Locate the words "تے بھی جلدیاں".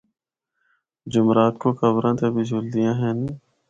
2.19-2.93